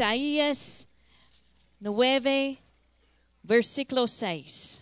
Isaías 0.00 0.88
9, 1.78 2.56
versículo 3.42 4.08
6. 4.08 4.80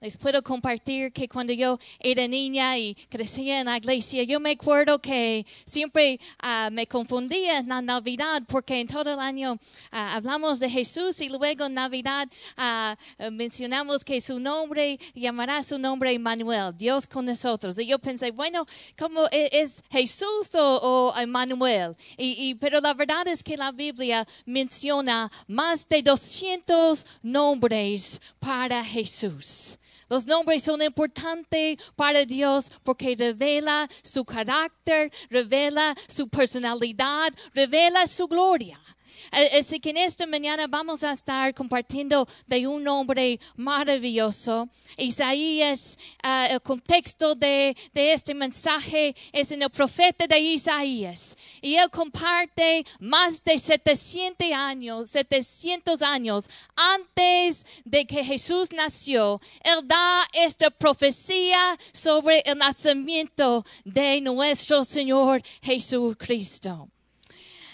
Les 0.00 0.16
puedo 0.16 0.40
compartir 0.44 1.12
que 1.12 1.28
cuando 1.28 1.52
yo 1.52 1.76
era 1.98 2.28
niña 2.28 2.78
y 2.78 2.94
crecía 3.08 3.58
en 3.58 3.66
la 3.66 3.78
iglesia, 3.78 4.22
yo 4.22 4.38
me 4.38 4.52
acuerdo 4.52 5.00
que 5.00 5.44
siempre 5.66 6.20
ah, 6.38 6.68
me 6.70 6.86
confundía 6.86 7.58
en 7.58 7.68
la 7.68 7.82
Navidad 7.82 8.44
porque 8.46 8.78
en 8.80 8.86
todo 8.86 9.12
el 9.12 9.18
año 9.18 9.58
ah, 9.90 10.14
hablamos 10.14 10.60
de 10.60 10.70
Jesús 10.70 11.20
y 11.20 11.28
luego 11.28 11.66
en 11.66 11.72
Navidad 11.72 12.28
ah, 12.56 12.96
mencionamos 13.32 14.04
que 14.04 14.20
su 14.20 14.38
nombre 14.38 15.00
llamará 15.16 15.64
su 15.64 15.80
nombre 15.80 16.12
Emmanuel, 16.12 16.76
Dios 16.76 17.04
con 17.08 17.26
nosotros. 17.26 17.76
Y 17.80 17.88
yo 17.88 17.98
pensé, 17.98 18.30
bueno, 18.30 18.66
¿cómo 18.96 19.26
e-, 19.32 19.48
es, 19.50 19.82
Jesús 19.90 20.54
o, 20.54 21.10
o 21.10 21.18
Emmanuel? 21.18 21.96
Y, 22.16 22.50
y, 22.50 22.54
pero 22.54 22.80
la 22.80 22.94
verdad 22.94 23.26
es 23.26 23.42
que 23.42 23.56
la 23.56 23.72
Biblia 23.72 24.24
menciona 24.46 25.28
más 25.48 25.88
de 25.88 26.02
200 26.02 27.04
nombres 27.24 28.20
para 28.38 28.84
Jesús. 28.84 29.76
Los 30.08 30.26
nombres 30.26 30.62
son 30.62 30.80
importantes 30.82 31.78
para 31.94 32.24
Dios 32.24 32.72
porque 32.82 33.14
revela 33.18 33.88
su 34.02 34.24
carácter, 34.24 35.12
revela 35.28 35.94
su 36.06 36.28
personalidad, 36.28 37.32
revela 37.54 38.06
su 38.06 38.26
gloria. 38.26 38.80
Así 39.30 39.78
que 39.78 39.90
en 39.90 39.98
esta 39.98 40.26
mañana 40.26 40.66
vamos 40.66 41.02
a 41.02 41.12
estar 41.12 41.54
compartiendo 41.54 42.26
de 42.46 42.66
un 42.66 42.82
nombre 42.82 43.38
maravilloso. 43.56 44.68
Isaías, 44.96 45.98
uh, 46.24 46.52
el 46.54 46.60
contexto 46.62 47.34
de, 47.34 47.76
de, 47.92 48.12
este 48.12 48.34
mensaje 48.34 49.14
es 49.32 49.52
en 49.52 49.62
el 49.62 49.70
profeta 49.70 50.26
de 50.26 50.38
Isaías. 50.38 51.36
Y 51.60 51.76
él 51.76 51.88
comparte 51.90 52.84
más 53.00 53.42
de 53.44 53.58
700 53.58 54.50
años, 54.52 55.10
700 55.10 56.02
años 56.02 56.48
antes 56.76 57.64
de 57.84 58.06
que 58.06 58.24
Jesús 58.24 58.72
nació. 58.72 59.40
Él 59.62 59.86
da 59.86 60.22
esta 60.32 60.70
profecía 60.70 61.76
sobre 61.92 62.40
el 62.44 62.58
nacimiento 62.58 63.64
de 63.84 64.20
nuestro 64.20 64.84
Señor 64.84 65.42
Jesucristo. 65.62 66.88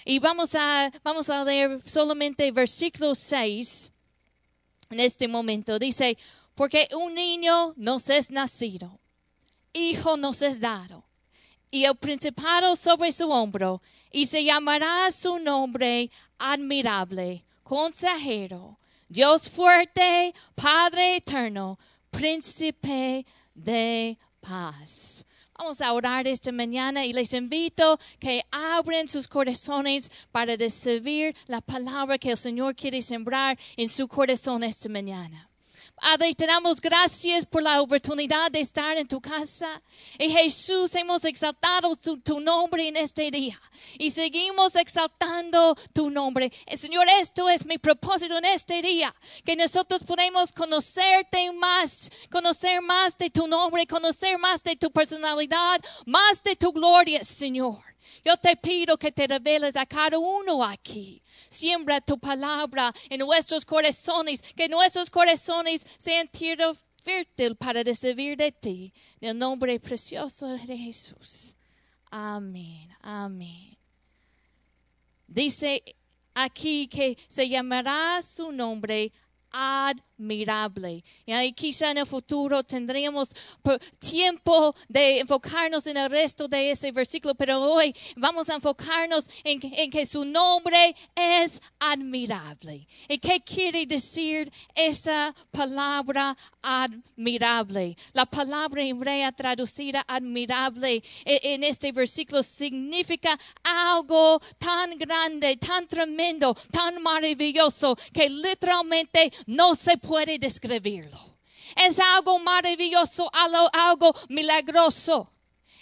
Y 0.04 0.18
vamos 0.18 0.54
a, 0.54 0.90
vamos 1.02 1.30
a 1.30 1.44
leer 1.44 1.80
solamente 1.88 2.50
versículo 2.52 3.14
6 3.14 3.90
en 4.90 5.00
este 5.00 5.28
momento. 5.28 5.78
Dice, 5.78 6.18
porque 6.54 6.88
un 6.96 7.14
niño 7.14 7.72
nos 7.76 8.10
es 8.10 8.30
nacido, 8.30 9.00
hijo 9.72 10.16
nos 10.16 10.42
es 10.42 10.60
dado, 10.60 11.04
y 11.70 11.84
el 11.84 11.96
principado 11.96 12.76
sobre 12.76 13.12
su 13.12 13.30
hombro, 13.30 13.82
y 14.12 14.26
se 14.26 14.44
llamará 14.44 15.10
su 15.10 15.38
nombre 15.38 16.10
admirable, 16.38 17.44
consejero, 17.62 18.76
Dios 19.08 19.50
fuerte, 19.50 20.34
Padre 20.54 21.16
eterno, 21.16 21.78
príncipe 22.10 23.26
de 23.54 24.18
paz. 24.40 25.24
Vamos 25.56 25.80
a 25.80 25.92
orar 25.92 26.26
esta 26.26 26.50
mañana 26.50 27.06
y 27.06 27.12
les 27.12 27.32
invito 27.32 27.98
que 28.18 28.42
abren 28.50 29.06
sus 29.06 29.28
corazones 29.28 30.10
para 30.32 30.56
recibir 30.56 31.34
la 31.46 31.60
palabra 31.60 32.18
que 32.18 32.32
el 32.32 32.36
Señor 32.36 32.74
quiere 32.74 33.00
sembrar 33.02 33.56
en 33.76 33.88
su 33.88 34.08
corazón 34.08 34.64
esta 34.64 34.88
mañana. 34.88 35.48
Padre, 35.96 36.34
te 36.34 36.46
damos 36.46 36.80
gracias 36.80 37.46
por 37.46 37.62
la 37.62 37.80
oportunidad 37.80 38.50
de 38.50 38.60
estar 38.60 38.96
en 38.98 39.06
tu 39.06 39.20
casa. 39.20 39.80
Y 40.18 40.28
Jesús, 40.28 40.94
hemos 40.96 41.24
exaltado 41.24 41.94
tu, 41.96 42.40
nombre 42.40 42.88
en 42.88 42.96
este 42.96 43.30
día. 43.30 43.60
Y 43.98 44.10
seguimos 44.10 44.74
exaltando 44.74 45.74
tu 45.92 46.10
nombre. 46.10 46.52
Eh, 46.66 46.76
Señor, 46.76 47.06
esto 47.20 47.48
es 47.48 47.64
mi 47.64 47.78
propósito 47.78 48.36
en 48.36 48.44
este 48.44 48.82
día. 48.82 49.14
Que 49.44 49.56
nosotros 49.56 50.02
podemos 50.02 50.52
conocerte 50.52 51.52
más, 51.52 52.10
conocer 52.30 52.82
más 52.82 53.16
de 53.16 53.30
tu 53.30 53.46
nombre, 53.46 53.86
conocer 53.86 54.36
más 54.38 54.62
de 54.62 54.76
tu 54.76 54.90
personalidad, 54.90 55.80
más 56.06 56.42
de 56.42 56.56
tu 56.56 56.72
gloria, 56.72 57.22
Señor. 57.22 57.93
Yo 58.24 58.36
te 58.36 58.56
pido 58.56 58.96
que 58.96 59.12
te 59.12 59.26
reveles 59.26 59.76
a 59.76 59.86
cada 59.86 60.18
uno 60.18 60.64
aquí. 60.64 61.22
Siembra 61.48 62.00
tu 62.00 62.18
palabra 62.18 62.92
en 63.08 63.20
nuestros 63.20 63.64
corazones, 63.64 64.42
que 64.54 64.68
nuestros 64.68 65.10
corazones 65.10 65.86
sean 65.98 66.28
tierra 66.28 66.72
fértil 67.02 67.56
para 67.56 67.82
recibir 67.82 68.36
de 68.36 68.50
ti. 68.52 68.92
En 69.20 69.30
el 69.30 69.38
nombre 69.38 69.78
precioso 69.78 70.48
de 70.48 70.76
Jesús. 70.76 71.54
Amén, 72.10 72.88
amén. 73.00 73.76
Dice 75.26 75.82
aquí 76.34 76.88
que 76.88 77.16
se 77.28 77.48
llamará 77.48 78.22
su 78.22 78.52
nombre 78.52 79.12
admirable. 79.54 81.04
Y 81.24 81.32
ahí 81.32 81.52
quizá 81.52 81.92
en 81.92 81.98
el 81.98 82.06
futuro 82.06 82.64
tendríamos 82.64 83.30
tiempo 83.98 84.74
de 84.88 85.20
enfocarnos 85.20 85.86
en 85.86 85.96
el 85.96 86.10
resto 86.10 86.48
de 86.48 86.72
ese 86.72 86.90
versículo, 86.90 87.34
pero 87.34 87.60
hoy 87.62 87.94
vamos 88.16 88.50
a 88.50 88.54
enfocarnos 88.54 89.30
en, 89.44 89.60
en 89.62 89.90
que 89.90 90.04
su 90.04 90.24
nombre 90.24 90.94
es 91.14 91.60
admirable. 91.78 92.86
¿Y 93.08 93.18
qué 93.18 93.40
quiere 93.40 93.86
decir 93.86 94.52
esa 94.74 95.32
palabra 95.52 96.36
admirable? 96.60 97.96
La 98.12 98.26
palabra 98.26 98.82
hebrea 98.82 99.30
traducida 99.30 100.04
admirable 100.08 101.02
e, 101.24 101.54
en 101.54 101.62
este 101.62 101.92
versículo 101.92 102.42
significa 102.42 103.38
algo 103.62 104.40
tan 104.58 104.98
grande, 104.98 105.56
tan 105.58 105.86
tremendo, 105.86 106.54
tan 106.72 107.00
maravilloso 107.00 107.96
que 108.12 108.28
literalmente 108.28 109.32
no 109.46 109.74
se 109.74 109.96
puede 109.98 110.38
describirlo. 110.38 111.34
Es 111.76 111.98
algo 111.98 112.38
maravilloso, 112.38 113.30
algo, 113.32 114.12
milagroso. 114.28 115.30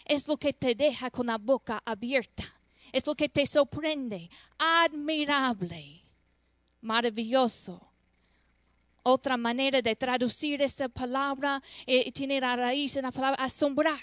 Es 0.04 0.26
lo 0.28 0.36
que 0.36 0.52
te 0.52 0.74
deja 0.74 1.10
con 1.10 1.26
la 1.26 1.38
boca 1.38 1.80
abierta. 1.84 2.44
Es 2.92 3.06
lo 3.06 3.14
que 3.14 3.28
te 3.28 3.46
sorprende. 3.46 4.28
Admirable. 4.58 6.02
Maravilloso. 6.80 7.80
Otra 9.04 9.36
manera 9.36 9.82
de 9.82 9.96
traducir 9.96 10.62
esa 10.62 10.88
palabra 10.88 11.60
eh, 11.86 12.12
tiene 12.12 12.40
la 12.40 12.54
raíz 12.56 12.96
en 12.96 13.02
la 13.02 13.12
palabra 13.12 13.42
asombrar. 13.42 14.00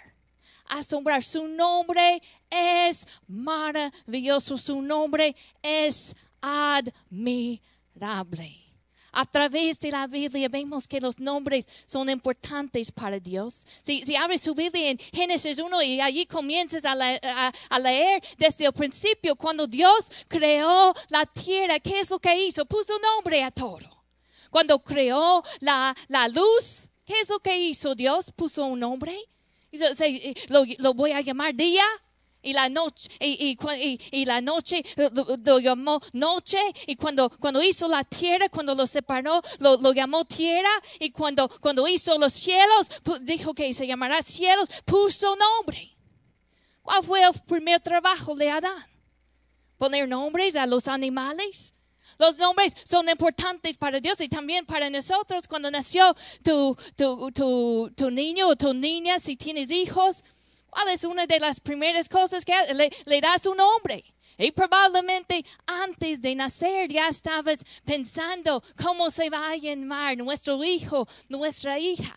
Asombrar. 0.65 1.23
Su 1.23 1.47
nombre 1.47 2.21
es 2.49 3.07
maravilloso. 3.27 4.57
Su 4.57 4.81
nombre 4.81 5.35
es 5.61 6.15
admirable. 6.41 7.59
A 9.19 9.25
través 9.25 9.77
de 9.81 9.91
la 9.91 10.07
Biblia 10.07 10.47
vemos 10.47 10.87
que 10.87 11.01
los 11.01 11.19
nombres 11.19 11.67
son 11.85 12.09
importantes 12.09 12.89
para 12.89 13.19
Dios. 13.19 13.67
Si, 13.81 14.15
abres 14.15 14.39
su 14.39 14.55
Biblia 14.55 14.91
en 14.91 14.97
Génesis 14.97 15.59
1 15.59 15.81
y 15.83 15.99
allí 15.99 16.25
comienzas 16.25 16.85
a, 16.85 16.93
a, 16.93 17.79
leer 17.79 18.23
desde 18.37 18.65
el 18.67 18.71
principio, 18.71 19.35
cuando 19.35 19.67
Dios 19.67 20.09
creó 20.29 20.93
la 21.09 21.25
tierra, 21.25 21.81
¿qué 21.81 21.99
es 21.99 22.09
lo 22.09 22.17
que 22.17 22.45
hizo? 22.45 22.65
Puso 22.65 22.93
nombre 22.97 23.43
a 23.43 23.51
todo. 23.51 24.05
Cuando 24.49 24.79
creó 24.79 25.43
la, 25.59 25.93
la 26.07 26.29
luz, 26.29 26.87
¿qué 27.03 27.15
es 27.21 27.27
lo 27.27 27.39
que 27.39 27.57
hizo 27.57 27.95
Dios? 27.95 28.31
Puso 28.31 28.67
un 28.67 28.79
nombre. 28.79 29.19
Lo, 30.47 30.63
lo 30.77 30.93
voy 30.93 31.11
a 31.11 31.19
llamar 31.19 31.53
día 31.53 31.83
y 32.41 32.53
la 32.53 32.69
noche, 32.69 33.09
y, 33.19 33.57
y, 34.11 34.25
la 34.25 34.39
noche 34.39 34.83
lo, 34.95 35.59
llamó 35.59 35.99
noche. 36.13 36.59
Y 36.87 36.95
cuando, 36.95 37.29
cuando 37.29 37.61
hizo 37.61 37.87
la 37.87 38.03
tierra, 38.03 38.47
cuando 38.49 38.75
lo 38.75 38.87
separó, 38.87 39.41
lo, 39.59 39.77
lo, 39.77 39.93
llamó 39.93 40.23
tierra. 40.25 40.69
Y 40.99 41.11
cuando, 41.11 41.49
cuando 41.59 41.87
hizo 41.87 42.17
los 42.17 42.31
cielos, 42.31 42.89
dijo 43.21 43.53
que 43.53 43.73
se 43.73 43.85
llamará 43.85 44.21
cielos, 44.21 44.69
puso 44.85 45.35
nombre. 45.35 45.91
¿Cuál 46.81 47.03
fue 47.03 47.21
el 47.23 47.33
primer 47.45 47.81
trabajo 47.81 48.35
de 48.35 48.49
Adán? 48.49 48.85
Poner 49.77 50.07
nombres 50.07 50.55
a 50.55 50.65
los 50.65 50.87
animales. 50.87 51.75
Los 52.17 52.37
nombres 52.37 52.73
son 52.83 53.07
importantes 53.09 53.77
para 53.77 53.99
Dios 53.99 54.19
y 54.21 54.29
también 54.29 54.65
para 54.65 54.89
nosotros. 54.89 55.47
Cuando 55.47 55.69
nació 55.69 56.15
tu, 56.43 56.75
tu, 56.95 57.31
tu, 57.31 57.91
tu 57.95 58.11
niño 58.11 58.47
o 58.47 58.55
tu 58.55 58.73
niña, 58.73 59.19
si 59.19 59.35
tienes 59.35 59.71
hijos, 59.71 60.23
¿Cuál 60.69 60.89
es 60.89 61.03
una 61.03 61.25
de 61.25 61.39
las 61.39 61.59
primeras 61.59 62.07
cosas 62.07 62.45
que 62.45 62.53
le, 62.73 62.89
le 63.05 63.21
das 63.21 63.45
un 63.45 63.57
nombre? 63.57 64.03
Y 64.37 64.51
probablemente 64.51 65.43
antes 65.67 66.21
de 66.21 66.33
nacer 66.33 66.89
ya 66.89 67.09
estabas 67.09 67.59
pensando 67.83 68.63
cómo 68.81 69.11
se 69.11 69.29
va 69.29 69.49
a 69.49 69.57
llamar 69.57 70.17
nuestro 70.17 70.63
hijo, 70.63 71.05
nuestra 71.27 71.77
hija. 71.77 72.15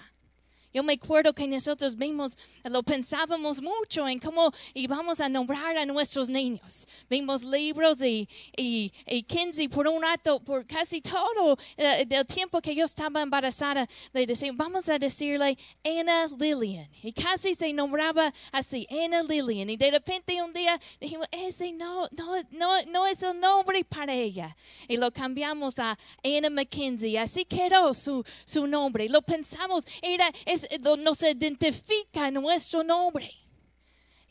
Yo 0.72 0.82
me 0.82 0.94
acuerdo 0.94 1.32
que 1.34 1.46
nosotros 1.46 1.96
vimos, 1.96 2.36
lo 2.64 2.82
pensábamos 2.82 3.60
mucho 3.60 4.08
en 4.08 4.18
cómo 4.18 4.52
íbamos 4.74 5.20
a 5.20 5.28
nombrar 5.28 5.76
a 5.76 5.86
nuestros 5.86 6.28
niños. 6.28 6.86
Vimos 7.10 7.44
libros 7.44 8.00
y, 8.00 8.28
y, 8.56 8.92
y 9.06 9.22
Kinsey 9.22 9.68
por 9.68 9.86
un 9.86 10.02
rato, 10.02 10.40
por 10.40 10.66
casi 10.66 11.00
todo 11.00 11.56
eh, 11.76 12.06
el 12.08 12.26
tiempo 12.26 12.60
que 12.60 12.74
yo 12.74 12.84
estaba 12.84 13.22
embarazada, 13.22 13.86
le 14.12 14.26
decía, 14.26 14.50
vamos 14.54 14.88
a 14.88 14.98
decirle 14.98 15.58
Anna 15.84 16.28
Lillian. 16.38 16.88
Y 17.02 17.12
casi 17.12 17.54
se 17.54 17.72
nombraba 17.72 18.32
así, 18.50 18.86
Anna 18.90 19.22
Lillian. 19.22 19.68
Y 19.70 19.76
de 19.76 19.90
repente 19.90 20.42
un 20.42 20.52
día 20.52 20.78
dijimos, 21.00 21.26
ese 21.30 21.72
no, 21.72 22.08
no, 22.16 22.34
no, 22.50 22.82
no 22.86 23.06
es 23.06 23.22
el 23.22 23.38
nombre 23.38 23.84
para 23.84 24.14
ella. 24.14 24.56
Y 24.88 24.96
lo 24.96 25.10
cambiamos 25.12 25.78
a 25.78 25.98
Anna 26.24 26.50
McKenzie. 26.50 27.18
Así 27.18 27.44
quedó 27.44 27.92
su, 27.94 28.24
su 28.44 28.66
nombre. 28.66 29.08
Lo 29.08 29.22
pensamos, 29.22 29.86
era, 30.00 30.30
es, 30.46 30.61
nos 30.98 31.22
identifica 31.22 32.30
nuestro 32.30 32.82
nombre. 32.82 33.30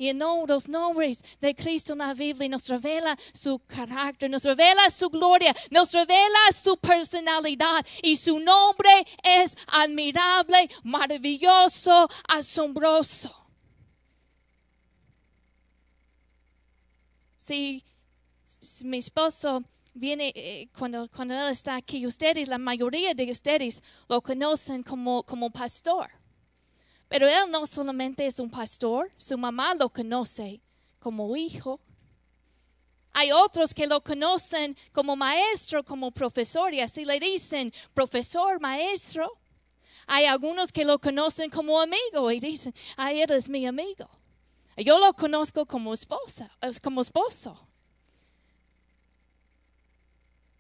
Y 0.02 0.12
no 0.16 0.46
los 0.48 0.68
nombres 0.68 1.24
de 1.40 1.54
Cristo 1.54 1.94
en 1.94 2.00
la 2.00 2.16
Biblia 2.16 2.50
nos 2.50 2.68
revela 2.68 3.16
su 3.34 3.60
carácter, 3.60 4.32
nos 4.32 4.44
revela 4.44 4.90
su 4.90 5.12
gloria, 5.12 5.56
nos 5.70 5.92
revela 5.92 6.40
su 6.56 6.76
personalidad. 6.78 7.86
Y 8.02 8.16
su 8.16 8.40
nombre 8.40 9.06
es 9.22 9.56
admirable, 9.68 10.72
maravilloso, 10.82 12.08
asombroso. 12.28 13.36
Si, 17.38 17.84
si 18.44 18.86
mi 18.88 18.98
esposo 18.98 19.64
viene 19.94 20.32
eh, 20.36 20.70
cuando, 20.78 21.10
cuando 21.10 21.36
él 21.36 21.52
está 21.52 21.76
aquí, 21.76 22.08
ustedes, 22.08 22.48
la 22.48 22.58
mayoría 22.58 23.14
de 23.14 23.30
ustedes 23.30 23.84
lo 24.10 24.22
conocen 24.22 24.82
como, 24.82 25.22
como 25.24 25.52
pastor. 25.52 26.10
Pero 27.12 27.28
él 27.28 27.52
no 27.52 27.66
solamente 27.66 28.26
es 28.26 28.40
un 28.40 28.50
pastor, 28.50 29.12
su 29.18 29.38
mamá 29.38 29.74
lo 29.74 29.90
conoce 29.90 30.62
como 30.98 31.36
hijo. 31.36 31.82
Hay 33.12 33.34
otros 33.34 33.74
que 33.74 33.86
lo 33.86 34.02
conocen 34.02 34.78
como 34.94 35.18
maestro, 35.18 35.84
como 35.84 36.12
profesor, 36.12 36.74
y 36.74 36.80
así 36.80 37.04
le 37.04 37.20
dicen, 37.20 37.74
profesor, 37.94 38.62
maestro. 38.62 39.30
Hay 40.08 40.26
algunos 40.26 40.72
que 40.72 40.86
lo 40.86 41.00
conocen 41.00 41.50
como 41.50 41.82
amigo 41.82 42.32
y 42.32 42.40
dicen, 42.40 42.74
ay, 42.96 43.22
él 43.22 43.32
es 43.32 43.50
mi 43.50 43.68
amigo. 43.68 44.10
Yo 44.78 44.98
lo 44.98 45.14
conozco 45.14 45.66
como 45.66 45.92
esposa, 45.92 46.50
como 46.82 47.02
esposo. 47.02 47.60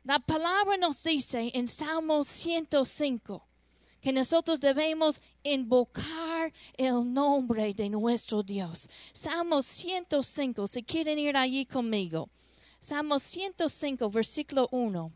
La 0.04 0.20
palabra 0.20 0.76
nos 0.76 1.02
dice 1.02 1.50
en 1.54 1.70
Salmo 1.70 2.26
105 2.26 3.48
que 4.02 4.12
nosotros 4.12 4.60
debemos 4.60 5.22
invocar 5.44 6.52
el 6.76 7.14
nombre 7.14 7.74
de 7.74 7.90
nuestro 7.90 8.42
Dios. 8.42 8.90
Salmo 9.14 9.62
105, 9.62 10.68
si 10.68 10.84
quieren 10.84 11.20
ir 11.20 11.38
allí 11.38 11.66
conmigo. 11.66 12.30
Salmo 12.80 13.20
105, 13.20 14.10
versículo 14.10 14.68
1. 14.72 15.12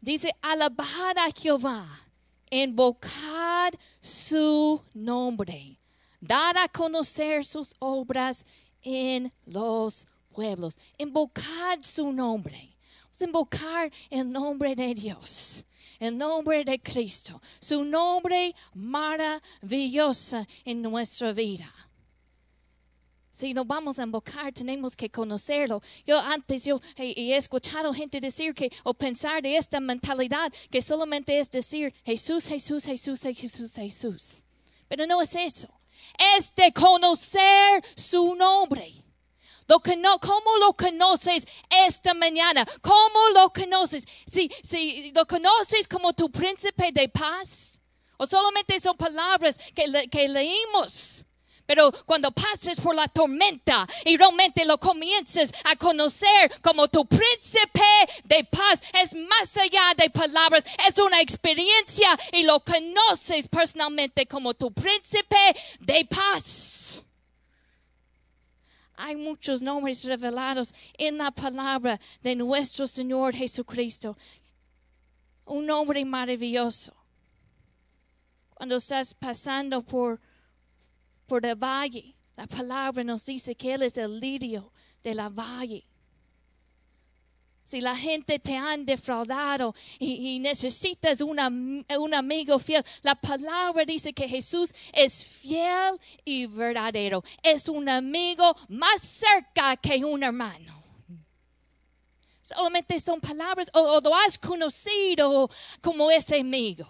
Dice, 0.00 0.34
alabad 0.40 1.18
a 1.18 1.30
Jehová, 1.30 1.86
invocad 2.50 3.74
su 4.00 4.80
nombre, 4.94 5.78
dar 6.20 6.56
a 6.56 6.68
conocer 6.68 7.44
sus 7.44 7.74
obras 7.78 8.46
en 8.82 9.30
los 9.44 10.08
pueblos, 10.32 10.78
invocar 10.96 11.84
su 11.84 12.12
nombre, 12.12 12.76
invocar 13.20 13.90
el 14.08 14.28
nombre 14.28 14.74
de 14.74 14.94
Dios, 14.94 15.64
el 15.98 16.16
nombre 16.16 16.64
de 16.64 16.78
Cristo, 16.78 17.40
su 17.60 17.84
nombre 17.84 18.54
maravilloso 18.74 20.46
en 20.64 20.82
nuestra 20.82 21.32
vida. 21.32 21.72
Si 23.30 23.54
nos 23.54 23.66
vamos 23.66 23.98
a 23.98 24.02
invocar, 24.02 24.52
tenemos 24.52 24.94
que 24.94 25.08
conocerlo. 25.08 25.80
Yo 26.04 26.18
antes 26.18 26.64
yo 26.64 26.80
he, 26.96 27.12
he, 27.12 27.36
escuchado 27.36 27.92
gente 27.92 28.20
decir 28.20 28.52
que 28.52 28.70
o 28.82 28.92
pensar 28.92 29.40
de 29.40 29.56
esta 29.56 29.80
mentalidad 29.80 30.52
que 30.70 30.82
solamente 30.82 31.38
es 31.38 31.50
decir 31.50 31.94
Jesús, 32.04 32.46
Jesús, 32.46 32.84
Jesús, 32.84 33.22
Jesús, 33.22 33.74
Jesús. 33.74 34.44
Pero 34.88 35.06
no 35.06 35.22
es 35.22 35.34
eso 35.36 35.68
es 36.36 36.54
de 36.54 36.72
conocer 36.72 37.82
su 37.96 38.34
nombre. 38.34 38.92
Lo 39.70 39.78
¿Cómo 39.78 40.56
lo 40.58 40.72
conoces 40.72 41.46
esta 41.86 42.12
mañana? 42.12 42.66
¿Cómo 42.80 43.28
lo 43.34 43.50
conoces? 43.50 44.04
Si, 44.26 44.50
si 44.64 45.12
lo 45.14 45.24
conoces 45.26 45.86
como 45.86 46.12
tu 46.12 46.28
príncipe 46.28 46.90
de 46.90 47.08
paz, 47.08 47.80
o 48.16 48.26
solamente 48.26 48.80
son 48.80 48.96
palabras 48.96 49.56
que, 49.72 49.86
le, 49.86 50.08
que 50.08 50.28
leímos. 50.28 51.24
Pero 51.66 51.92
cuando 52.04 52.32
pases 52.32 52.80
por 52.80 52.96
la 52.96 53.06
tormenta 53.06 53.86
y 54.04 54.16
realmente 54.16 54.64
lo 54.64 54.76
comiences 54.78 55.52
a 55.62 55.76
conocer 55.76 56.50
como 56.62 56.88
tu 56.88 57.06
príncipe 57.06 57.80
de 58.24 58.42
paz, 58.50 58.82
es 59.00 59.14
más 59.14 59.56
allá 59.56 59.94
de 59.96 60.10
palabras, 60.10 60.64
es 60.88 60.98
una 60.98 61.20
experiencia 61.20 62.08
y 62.32 62.42
lo 62.42 62.58
conoces 62.58 63.46
personalmente 63.46 64.26
como 64.26 64.52
tu 64.52 64.72
príncipe 64.72 65.54
de 65.78 66.04
paz. 66.06 67.04
Hay 69.02 69.16
muchos 69.16 69.62
nombres 69.62 70.04
revelados 70.04 70.74
en 70.98 71.18
la 71.18 71.30
palabra 71.30 72.00
de 72.22 72.36
nuestro 72.36 72.86
Señor 72.86 73.34
Jesucristo. 73.34 74.16
Un 75.44 75.66
nombre 75.66 76.04
maravilloso. 76.04 76.94
Cuando 78.54 78.76
estás 78.76 79.14
pasando 79.14 79.80
por 79.80 80.20
por 81.30 81.46
el 81.46 81.54
valle. 81.54 82.16
La 82.36 82.48
palabra 82.48 83.04
nos 83.04 83.24
dice 83.24 83.54
que 83.54 83.72
Él 83.74 83.82
es 83.84 83.96
el 83.96 84.18
lirio 84.18 84.72
de 85.04 85.14
la 85.14 85.28
valle. 85.28 85.86
Si 87.70 87.80
la 87.80 87.96
gente 87.96 88.40
te 88.40 88.56
han 88.56 88.84
defraudado 88.84 89.72
y, 90.00 90.40
necesitas 90.40 91.20
una, 91.20 91.46
un 91.46 92.14
amigo 92.14 92.58
fiel, 92.58 92.84
la 93.02 93.14
palabra 93.14 93.84
dice 93.84 94.12
que 94.12 94.28
Jesús 94.28 94.74
es 94.92 95.24
fiel 95.24 95.96
y 96.24 96.46
verdadero. 96.46 97.22
Es 97.40 97.68
un 97.68 97.88
amigo 97.88 98.52
más 98.70 99.00
cerca 99.00 99.76
que 99.76 100.04
un 100.04 100.20
hermano. 100.24 100.82
Solamente 102.42 102.98
son 102.98 103.20
palabras 103.20 103.70
o, 103.72 103.78
o 103.78 104.00
lo 104.00 104.16
has 104.16 104.36
conocido 104.36 105.48
como 105.80 106.10
ese 106.10 106.40
amigo 106.40 106.88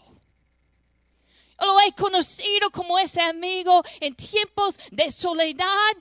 lo 1.60 1.78
he 1.80 1.92
conocido 1.92 2.70
como 2.70 2.98
ese 2.98 3.20
amigo 3.20 3.82
en 4.00 4.14
tiempos 4.14 4.80
de 4.90 5.10
soledad. 5.10 5.92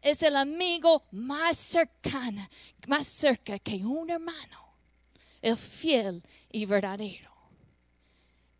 Es 0.00 0.22
el 0.22 0.36
amigo 0.36 1.02
más 1.10 1.56
cercano, 1.58 2.48
más 2.90 3.06
cerca 3.06 3.56
que 3.60 3.76
un 3.84 4.10
hermano, 4.10 4.74
el 5.40 5.56
fiel 5.56 6.24
y 6.50 6.66
verdadero. 6.66 7.30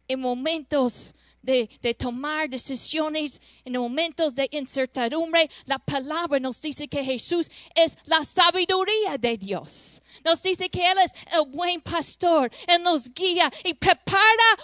En 0.07 0.21
momentos 0.21 1.17
de, 1.43 1.95
tomar 1.99 2.49
decisiones 2.49 3.41
en 3.65 3.75
momentos 3.75 4.35
de 4.35 4.49
incertidumbre, 4.53 5.51
la 5.67 5.79
palabra 5.79 6.39
nos 6.39 6.61
dice 6.61 6.89
que 6.89 7.05
Jesús 7.05 7.51
es 7.75 7.97
la 8.05 8.25
sabiduría 8.25 9.19
de 9.19 9.37
Dios. 9.37 10.01
Nos 10.25 10.43
dice 10.43 10.69
que 10.69 10.91
Él 10.91 10.99
es 11.05 11.13
el 11.33 11.51
buen 11.51 11.81
pastor. 11.81 12.51
Él 12.67 12.83
nos 12.83 13.13
guía 13.13 13.51
y 13.65 13.75
prepara 13.75 14.21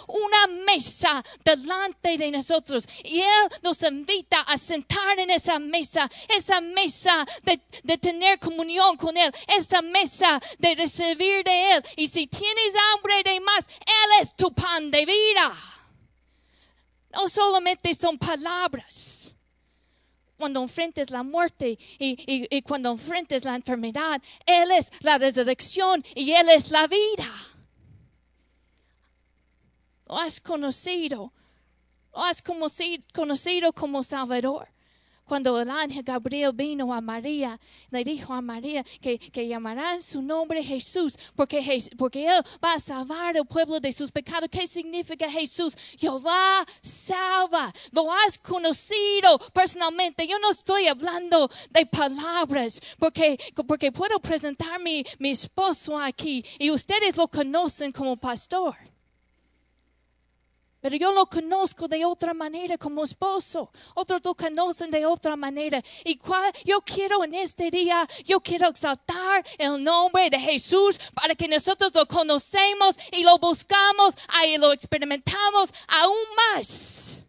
una 0.07 0.63
mesa 0.65 1.23
delante 1.43 2.17
de 2.17 2.31
nosotros. 2.31 2.87
Y 3.03 3.19
Él 3.19 3.49
nos 3.63 3.81
invita 3.83 4.41
a 4.41 4.57
sentar 4.57 5.19
en 5.19 5.31
esa 5.31 5.59
mesa, 5.59 6.09
esa 6.29 6.61
mesa 6.61 7.25
de, 7.43 7.59
de 7.83 7.97
tener 7.97 8.39
comunión 8.39 8.97
con 8.97 9.15
Él, 9.17 9.31
esa 9.47 9.81
mesa 9.81 10.39
de 10.59 10.75
recibir 10.75 11.43
de 11.43 11.73
Él. 11.73 11.83
Y 11.95 12.07
si 12.07 12.27
tienes 12.27 12.73
hambre 12.93 13.23
de 13.23 13.39
más, 13.39 13.67
Él 13.67 14.23
es 14.23 14.35
tu 14.35 14.51
pan 14.53 14.91
de 14.91 15.05
vida 15.05 15.76
no 17.17 17.27
solamente 17.27 17.93
son 17.95 18.17
palabras. 18.17 19.35
Cuando 20.37 20.61
enfrentes 20.61 21.09
la 21.09 21.23
muerte 21.23 21.79
y, 21.97 22.61
cuando 22.61 22.91
enfrentes 22.91 23.43
la 23.43 23.55
enfermedad, 23.55 24.21
Él 24.45 24.69
es 24.69 24.91
la 24.99 25.17
resurrección 25.17 26.03
y 26.13 26.31
Él 26.31 26.47
es 26.49 26.69
la 26.69 26.85
vida. 26.85 27.33
Lo 30.05 30.15
has 30.15 30.39
conocido, 30.39 31.33
lo 32.13 32.23
has 32.23 32.43
conocido, 32.43 33.03
conocido 33.11 33.73
como 33.73 34.03
Salvador. 34.03 34.69
Cuando 35.27 35.59
el 35.59 35.69
ángel 35.69 36.03
Gabriel 36.03 36.51
vino 36.53 36.93
a 36.93 37.01
María, 37.01 37.59
le 37.91 38.03
dijo 38.03 38.33
a 38.33 38.41
María 38.41 38.83
que, 39.01 39.19
que 39.19 39.47
llamarán 39.47 40.01
su 40.01 40.21
nombre 40.21 40.63
Jesús, 40.63 41.17
porque, 41.35 41.61
Jes- 41.61 41.89
porque 41.97 42.27
Él 42.27 42.41
va 42.63 42.73
a 42.73 42.79
salvar 42.79 43.37
al 43.37 43.45
pueblo 43.45 43.79
de 43.79 43.91
sus 43.91 44.11
pecados. 44.11 44.49
¿Qué 44.49 44.65
significa 44.65 45.29
Jesús? 45.29 45.75
Jehová 45.99 46.65
salva. 46.81 47.73
Lo 47.91 48.11
has 48.11 48.37
conocido 48.39 49.37
personalmente. 49.53 50.25
Yo 50.27 50.39
no 50.39 50.51
estoy 50.51 50.87
hablando 50.87 51.49
de 51.71 51.85
palabras, 51.85 52.81
porque, 52.97 53.37
porque 53.67 53.91
puedo 53.91 54.19
presentar 54.19 54.79
mi, 54.81 55.03
mi 55.19 55.31
esposo 55.31 55.99
aquí 55.99 56.43
y 56.57 56.71
ustedes 56.71 57.17
lo 57.17 57.27
conocen 57.27 57.91
como 57.91 58.15
pastor. 58.17 58.75
Pero 60.79 60.95
yo 60.95 61.11
lo 61.11 61.25
conozco 61.25 61.87
de 61.87 62.05
otra 62.05 62.33
manera 62.33 62.77
como 62.77 63.03
esposo. 63.03 63.71
Otros 63.95 64.21
lo 64.23 64.35
conocen 64.35 64.91
de 64.91 65.05
otra 65.05 65.35
manera. 65.35 65.81
Y 66.05 66.17
cual, 66.17 66.51
yo 66.63 66.81
quiero 66.81 67.23
en 67.23 67.33
este 67.33 67.71
día, 67.71 68.07
yo 68.25 68.39
quiero 68.39 68.67
exaltar 68.67 69.43
el 69.57 69.83
nombre 69.83 70.29
de 70.29 70.39
Jesús 70.39 70.99
para 71.13 71.33
que 71.35 71.47
nosotros 71.47 71.91
lo 71.95 72.05
conocemos 72.05 72.95
y 73.11 73.23
lo 73.23 73.37
buscamos 73.39 74.15
y 74.45 74.57
lo 74.57 74.71
experimentamos 74.71 75.73
aún 75.87 76.25
más. 76.35 77.23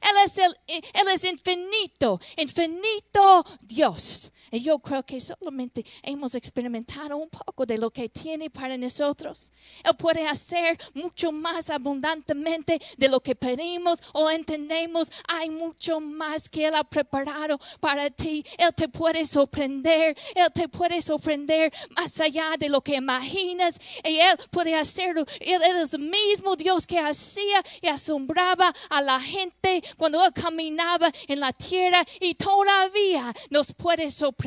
Él 0.00 0.16
es, 0.24 0.38
el, 0.38 0.56
él 0.66 1.08
es 1.12 1.24
infinito, 1.24 2.20
infinito 2.36 3.44
Dios. 3.60 4.32
Y 4.50 4.60
yo 4.60 4.78
creo 4.78 5.04
que 5.04 5.20
solamente 5.20 5.84
hemos 6.02 6.34
experimentado 6.34 7.16
un 7.16 7.28
poco 7.28 7.66
de 7.66 7.78
lo 7.78 7.90
que 7.90 8.08
tiene 8.08 8.50
para 8.50 8.76
nosotros. 8.76 9.52
Él 9.84 9.96
puede 9.96 10.26
hacer 10.26 10.78
mucho 10.94 11.32
más 11.32 11.70
abundantemente 11.70 12.80
de 12.96 13.08
lo 13.08 13.20
que 13.20 13.34
pedimos 13.34 14.00
o 14.12 14.30
entendemos. 14.30 15.10
Hay 15.28 15.50
mucho 15.50 16.00
más 16.00 16.48
que 16.48 16.66
Él 16.66 16.74
ha 16.74 16.84
preparado 16.84 17.58
para 17.80 18.10
ti. 18.10 18.44
Él 18.56 18.74
te 18.74 18.88
puede 18.88 19.26
sorprender. 19.26 20.16
Él 20.34 20.52
te 20.52 20.68
puede 20.68 21.00
sorprender 21.02 21.72
más 21.96 22.20
allá 22.20 22.54
de 22.58 22.68
lo 22.68 22.80
que 22.80 22.96
imaginas. 22.96 23.78
Y 24.04 24.18
Él 24.18 24.36
puede 24.50 24.74
hacerlo. 24.74 25.24
Es 25.40 25.94
el 25.94 26.00
mismo 26.00 26.56
Dios 26.56 26.86
que 26.86 26.98
hacía 26.98 27.62
y 27.82 27.88
asombraba 27.88 28.72
a 28.88 29.02
la 29.02 29.20
gente 29.20 29.82
cuando 29.96 30.24
Él 30.24 30.32
caminaba 30.32 31.10
en 31.26 31.40
la 31.40 31.52
tierra 31.52 32.04
y 32.20 32.34
todavía 32.34 33.32
nos 33.50 33.72
puede 33.74 34.10
sorprender. 34.10 34.37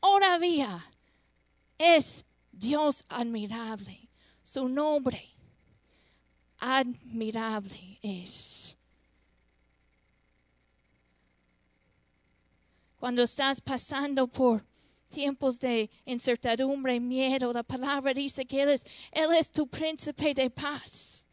Todavía 0.00 0.78
es 1.78 2.24
Dios 2.52 3.04
admirable. 3.08 4.08
Su 4.42 4.68
nombre 4.68 5.28
admirable 6.58 7.98
es. 8.02 8.76
Cuando 12.98 13.22
estás 13.22 13.60
pasando 13.60 14.26
por 14.26 14.64
tiempos 15.08 15.58
de 15.58 15.88
incertidumbre, 16.04 17.00
miedo, 17.00 17.52
la 17.52 17.62
palabra 17.62 18.12
dice 18.12 18.44
que 18.44 18.62
Él 18.62 19.32
es 19.38 19.50
tu 19.50 19.66
príncipe 19.66 20.34
de 20.34 20.50
paz. 20.50 21.26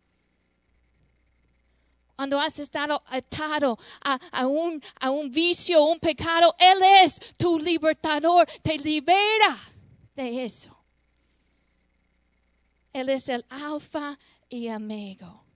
Cuando 2.18 2.40
has 2.40 2.58
estado 2.58 3.04
atado 3.06 3.78
a, 4.04 4.20
a, 4.32 4.48
un, 4.48 4.82
a 5.00 5.12
un 5.12 5.30
vicio, 5.30 5.84
un 5.86 6.00
pecado, 6.00 6.56
Él 6.58 6.80
es 7.04 7.20
tu 7.38 7.60
libertador, 7.60 8.48
te 8.64 8.76
libera 8.80 9.56
de 10.16 10.44
eso. 10.44 10.76
Él 12.92 13.10
es 13.10 13.30
el 13.30 13.46
alfa 13.50 14.18
y 14.50 14.68
omega. 14.70 15.47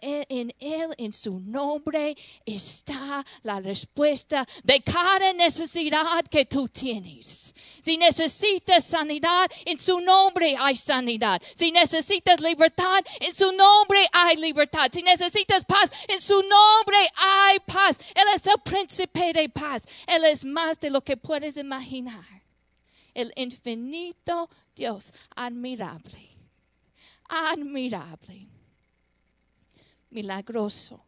En 0.00 0.54
Él, 0.60 0.94
en 0.96 1.12
su 1.12 1.40
nombre, 1.40 2.16
está 2.46 3.24
la 3.42 3.58
respuesta 3.58 4.46
de 4.62 4.80
cada 4.80 5.32
necesidad 5.32 6.24
que 6.30 6.44
tú 6.44 6.68
tienes. 6.68 7.52
Si 7.82 7.96
necesitas 7.96 8.84
sanidad, 8.84 9.50
en 9.64 9.76
su 9.76 10.00
nombre 10.00 10.54
hay 10.56 10.76
sanidad. 10.76 11.42
Si 11.54 11.72
necesitas 11.72 12.40
libertad, 12.40 13.04
en 13.18 13.34
su 13.34 13.50
nombre 13.50 14.08
hay 14.12 14.36
libertad. 14.36 14.88
Si 14.92 15.02
necesitas 15.02 15.64
paz, 15.64 15.90
en 16.06 16.20
su 16.20 16.42
nombre 16.42 16.98
hay 17.16 17.58
paz. 17.60 17.98
Él 18.14 18.24
es 18.36 18.46
el 18.46 18.60
príncipe 18.62 19.32
de 19.32 19.48
paz. 19.48 19.82
Él 20.06 20.24
es 20.26 20.44
más 20.44 20.78
de 20.78 20.90
lo 20.90 21.02
que 21.02 21.16
puedes 21.16 21.56
imaginar. 21.56 22.24
El 23.14 23.32
infinito 23.34 24.48
Dios, 24.76 25.12
admirable. 25.34 26.28
Admirable 27.28 28.57
milagroso. 30.10 31.04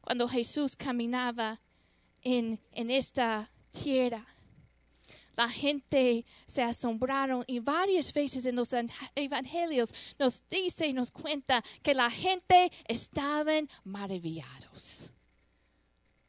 Cuando 0.00 0.28
Jesús 0.28 0.76
caminaba 0.76 1.60
en, 2.22 2.60
en 2.72 2.90
esta 2.90 3.50
tierra, 3.70 4.26
la 5.36 5.48
gente 5.48 6.24
se 6.46 6.62
asombraron 6.62 7.44
y 7.46 7.58
varias 7.58 8.12
veces 8.14 8.46
en 8.46 8.56
los 8.56 8.72
an- 8.72 8.90
evangelios 9.14 9.92
nos 10.18 10.42
dice 10.48 10.86
y 10.86 10.92
nos 10.92 11.10
cuenta 11.10 11.62
que 11.82 11.94
la 11.94 12.10
gente 12.10 12.72
estaban 12.86 13.68
maravillados. 13.84 15.12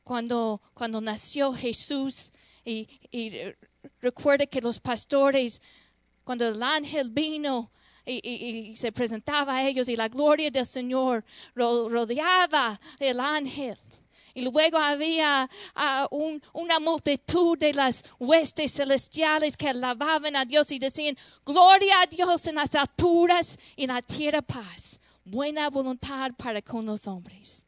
Cuando, 0.03 0.61
cuando 0.73 0.99
nació 0.99 1.53
Jesús 1.53 2.31
y, 2.65 2.87
y 3.11 3.31
recuerda 4.01 4.45
que 4.45 4.61
los 4.61 4.79
pastores, 4.79 5.61
cuando 6.23 6.47
el 6.47 6.61
ángel 6.61 7.09
vino 7.09 7.71
y, 8.13 8.75
se 8.77 8.91
presentaba 8.91 9.57
a 9.57 9.67
ellos 9.67 9.89
y 9.89 9.95
la 9.95 10.07
gloria 10.07 10.49
del 10.49 10.65
Señor 10.65 11.23
ro- 11.55 11.89
rodeaba 11.89 12.79
el 12.99 13.19
ángel. 13.19 13.77
Y 14.33 14.43
luego 14.43 14.77
había 14.77 15.49
ah, 15.75 16.07
un- 16.11 16.41
una 16.53 16.79
multitud 16.79 17.57
de 17.57 17.73
las 17.73 18.03
huestes 18.19 18.71
celestiales 18.71 19.57
que 19.57 19.69
alababan 19.69 20.35
a 20.35 20.45
Dios 20.45 20.71
y 20.71 20.77
decían, 20.79 21.17
gloria 21.43 22.01
a 22.01 22.05
Dios 22.05 22.45
en 22.47 22.55
las 22.55 22.75
alturas 22.75 23.57
y 23.75 23.83
en 23.83 23.89
la 23.89 24.01
tierra 24.01 24.41
paz, 24.43 24.99
buena 25.25 25.69
voluntad 25.69 26.31
para 26.37 26.61
con 26.61 26.85
los 26.85 27.07
hombres. 27.07 27.65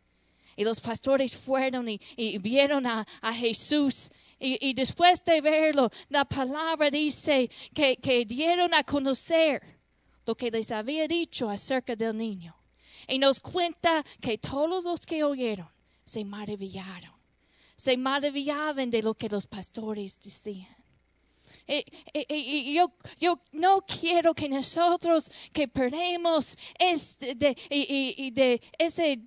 Y 0.55 0.63
los 0.63 0.79
pastores 0.79 1.36
fueron 1.36 1.88
y, 1.89 2.38
vieron 2.38 2.86
a, 2.86 3.05
a 3.22 3.34
Jesús. 3.34 4.12
Y, 4.39 4.69
y 4.69 4.74
después 4.74 5.24
de 5.24 5.41
verlo, 5.41 5.89
la 6.10 6.24
palabra 6.25 6.91
dice 6.91 7.50
que, 7.74 7.96
que 7.98 8.25
dieron 8.25 8.74
a 8.74 8.84
conocer 8.84 9.79
lo 10.30 10.36
que 10.36 10.52
les 10.52 10.70
había 10.70 11.08
dicho 11.08 11.50
acerca 11.50 11.96
del 11.96 12.16
niño. 12.16 12.56
Y 13.08 13.18
nos 13.18 13.40
cuenta 13.40 14.06
que 14.22 14.38
todos 14.38 14.86
los 14.86 15.02
que 15.02 15.24
oyeron 15.24 15.68
se 16.06 16.24
maravillaron. 16.24 17.14
Se 17.76 17.98
maravillaban 17.98 18.92
de 18.92 19.02
lo 19.02 19.16
que 19.16 19.28
los 19.28 19.48
pastores 19.48 20.20
decían. 20.20 20.76
Y, 21.68 22.76
yo, 22.76 22.92
yo 23.20 23.40
no 23.54 23.82
quiero 23.82 24.36
que 24.36 24.48
nosotros 24.48 25.32
que 25.52 25.68
perdemos 25.68 26.56
este 26.78 27.34
de 27.34 28.62
ese 28.78 29.22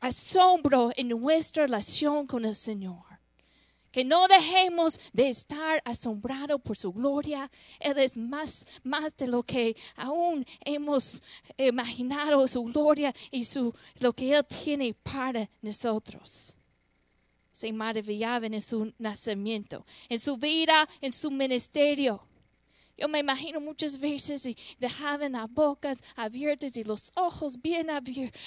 asombro 0.00 0.90
en 0.96 1.08
nuestra 1.08 1.64
relación 1.64 2.26
con 2.26 2.44
el 2.44 2.54
Señor. 2.54 3.11
Que 3.92 4.04
no 4.04 4.26
dejemos 4.26 4.98
de 5.12 5.28
estar 5.28 5.80
asombrados 5.84 6.60
por 6.60 6.76
su 6.76 6.92
gloria. 6.92 7.50
Él 7.78 7.98
es 7.98 8.16
más, 8.16 8.66
más 8.82 9.14
de 9.16 9.26
lo 9.26 9.42
que 9.42 9.76
aún 9.94 10.44
hemos 10.64 11.22
imaginado 11.56 12.48
su 12.48 12.64
gloria 12.64 13.14
y 13.30 13.44
su, 13.44 13.72
lo 14.00 14.12
que 14.12 14.34
Él 14.34 14.44
tiene 14.46 14.94
para 14.94 15.48
nosotros. 15.60 16.56
Se 17.52 17.72
maravillaban 17.72 18.54
en 18.54 18.60
su 18.60 18.92
nacimiento, 18.98 19.84
en 20.08 20.18
su 20.18 20.36
vida, 20.36 20.88
en 21.00 21.12
su 21.12 21.30
ministerio. 21.30 22.26
Yo 22.96 23.08
me 23.08 23.18
imagino 23.18 23.60
muchas 23.60 23.98
veces 23.98 24.46
y 24.46 24.56
dejaban 24.78 25.32
las 25.32 25.50
bocas 25.50 26.02
abiertas 26.14 26.76
y 26.76 26.84
los 26.84 27.10
ojos 27.16 27.60
bien 27.60 27.88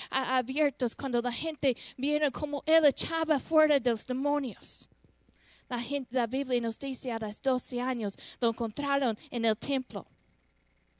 abiertos 0.10 0.96
cuando 0.96 1.22
la 1.22 1.32
gente 1.32 1.75
viera 1.98 2.32
cómo 2.32 2.64
él 2.66 2.86
echaba 2.86 3.40
fuera 3.40 3.80
de 3.80 3.90
los 3.90 4.06
demonios. 4.06 4.90
La, 5.69 5.79
gente, 5.79 6.10
la 6.15 6.27
Biblia 6.27 6.62
nos 6.62 6.77
dice 6.77 7.12
a 7.12 7.19
los 7.19 7.41
12 7.41 7.81
años 7.81 8.17
lo 8.39 8.50
encontraron 8.50 9.17
en 9.31 9.45
el 9.45 9.57
templo. 9.57 10.05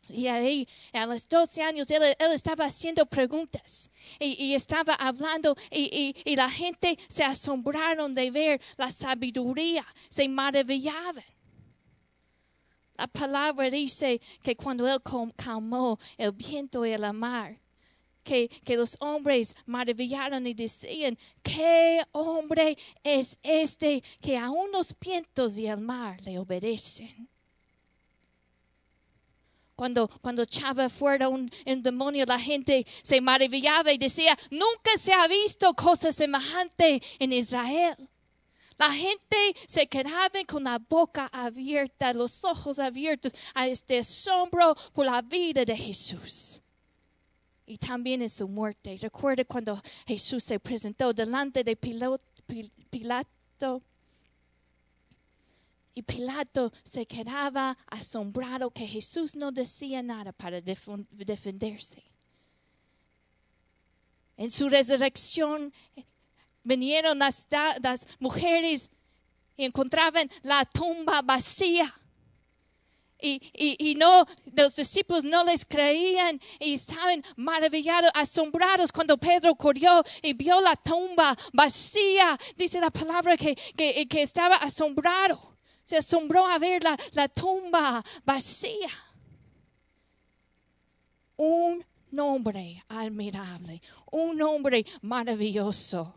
Y 0.08 0.28
ahí, 0.28 0.68
a 0.94 1.06
los 1.08 1.28
12 1.28 1.64
años, 1.64 1.90
él, 1.90 2.16
estaba 2.34 2.66
haciendo 2.66 3.06
preguntas 3.08 3.90
y, 4.20 4.54
estaba 4.54 4.94
hablando 4.94 5.56
y, 5.72 6.14
y- 6.26 6.32
y 6.32 6.36
la 6.36 6.48
gente 6.50 6.98
se 7.08 7.24
asombraron 7.24 8.14
de 8.14 8.30
ver 8.30 8.62
la 8.78 8.92
sabiduría, 8.92 9.84
se 10.10 10.30
maravillaban. 10.30 11.24
La 12.98 13.08
palabra 13.08 13.70
dice 13.70 14.22
que 14.42 14.56
cuando 14.56 14.88
él 14.88 15.02
cal- 15.02 15.34
calmó 15.36 15.98
el 16.18 16.32
viento 16.32 16.86
y 16.86 16.96
la 16.98 17.12
mar, 17.12 17.58
que, 18.26 18.50
los 18.76 18.98
hombres 19.00 19.56
maravillaron 19.66 20.46
y 20.48 20.54
decían, 20.54 21.18
¿qué 21.42 22.02
hombre 22.12 22.78
es 23.04 23.38
este 23.42 24.04
que 24.20 24.38
aún 24.38 24.72
los 24.72 24.94
vientos 25.00 25.58
y 25.58 25.68
el 25.68 25.80
mar 25.80 26.20
le 26.24 26.38
obedecen? 26.40 27.30
Cuando, 29.76 30.08
cuando 30.22 30.42
echaba 30.42 30.90
fuera 30.90 31.30
un, 31.30 31.50
un 31.66 31.82
demonio, 31.84 32.26
la 32.26 32.40
gente 32.40 32.86
se 33.02 33.22
maravillaba 33.22 33.92
y 33.92 33.98
decía, 33.98 34.38
nunca 34.50 34.98
se 34.98 35.14
ha 35.14 35.28
visto 35.28 35.74
cosa 35.74 36.12
semejante 36.12 37.02
en 37.20 37.34
Israel. 37.34 37.96
La 38.78 38.92
gente 38.92 39.38
se 39.68 39.88
quedaba 39.88 40.30
con 40.48 40.64
la 40.64 40.80
boca 40.80 41.30
abierta, 41.32 42.14
los 42.14 42.44
ojos 42.44 42.80
abiertos 42.80 43.34
a 43.54 43.68
este 43.68 44.00
asombro 44.00 44.76
por 44.94 45.06
la 45.06 45.22
vida 45.22 45.64
de 45.64 45.78
Jesús. 45.78 46.62
Y 47.66 47.78
también 47.78 48.22
en 48.22 48.30
su 48.30 48.48
muerte. 48.48 48.98
Recuerda 49.02 49.44
cuando 49.46 49.82
Jesús 50.06 50.44
se 50.44 50.60
presentó 50.60 51.14
delante 51.14 51.64
de 51.64 51.76
Pilato. 51.76 53.82
Y 55.94 56.02
Pilato 56.02 56.72
se 56.84 57.06
quedaba 57.06 57.78
asombrado 57.88 58.70
que 58.70 58.86
Jesús 58.86 59.36
no 59.36 59.52
decía 59.52 60.04
nada 60.04 60.32
para 60.32 60.62
defenderse. 60.62 62.04
En 64.38 64.52
su 64.52 64.68
resurrección 64.68 65.74
vinieron 66.64 67.20
las, 67.20 67.48
las 67.82 68.06
mujeres 68.20 68.92
y 69.56 69.64
encontraban 69.64 70.30
la 70.44 70.66
tumba 70.66 71.22
vacía. 71.22 71.94
Y, 73.26 73.42
y, 73.54 73.90
y, 73.90 73.96
no, 73.96 74.24
los 74.56 74.76
discípulos 74.76 75.24
no 75.24 75.44
les 75.44 75.66
creían 75.66 76.40
y 76.60 76.76
estaban 76.76 77.24
maravillados, 77.38 78.12
asombrados 78.14 78.92
cuando 78.92 79.18
Pedro 79.18 79.56
corrió 79.56 80.04
y 80.22 80.34
vio 80.34 80.62
la 80.62 80.76
tumba 80.76 81.36
vacía. 81.52 82.38
Dice 82.56 82.80
la 82.80 82.92
palabra 82.92 83.36
que, 83.36 83.56
que, 83.56 84.22
estaba 84.22 84.58
asombrado. 84.58 85.58
Se 85.84 85.98
asombró 85.98 86.46
a 86.46 86.60
ver 86.60 86.84
la, 86.84 86.96
la 87.14 87.28
tumba 87.28 88.04
vacía. 88.24 88.92
Un 91.38 91.84
nombre 92.12 92.84
admirable, 92.88 93.82
un 94.12 94.38
nombre 94.38 94.86
maravilloso, 95.02 96.14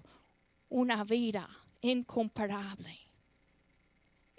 una 0.68 1.04
vida 1.04 1.48
incomparable. 1.80 3.07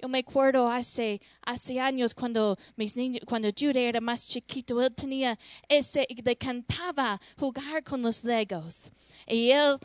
Yo 0.01 0.08
me 0.08 0.20
acuerdo 0.20 0.70
hace, 0.70 1.20
hace 1.41 1.79
años 1.79 2.13
cuando 2.13 2.58
mis 2.77 2.96
niños, 2.96 3.22
cuando 3.25 3.50
Jude 3.50 3.89
era 3.89 4.00
más 4.00 4.25
chiquito, 4.25 4.82
él 4.82 4.96
tenía 4.96 5.38
ese, 5.68 6.08
le 6.24 6.36
cantaba 6.38 7.20
jugar 7.38 7.84
con 7.84 8.01
los 8.01 8.24
Legos. 8.24 8.94
Y 9.27 9.51
él, 9.51 9.77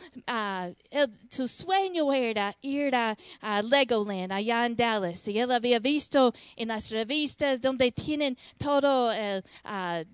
él 0.89 1.11
su 1.29 1.47
sueño 1.49 2.13
era 2.13 2.55
ir 2.61 2.95
a, 2.95 3.17
a, 3.41 3.61
Legoland 3.61 4.31
allá 4.31 4.65
en 4.65 4.75
Dallas. 4.77 5.27
Y 5.27 5.37
él 5.37 5.51
había 5.51 5.79
visto 5.79 6.33
en 6.55 6.69
las 6.69 6.91
revistas 6.91 7.59
donde 7.59 7.91
tienen 7.91 8.37
todo 8.57 9.11
el... 9.11 9.43
Uh, 9.65 10.05